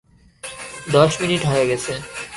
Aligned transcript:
দশ 0.91 1.11
মিনিট 1.21 1.41
হয়ে 1.45 1.65
গেছে। 1.67 1.93